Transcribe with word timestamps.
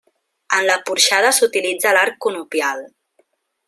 En 0.59 0.63
la 0.69 0.77
porxada 0.87 1.33
s'utilitza 1.41 1.95
l'arc 1.99 2.21
conopial. 2.29 2.87